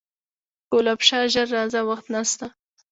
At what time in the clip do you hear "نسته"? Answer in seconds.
2.13-2.47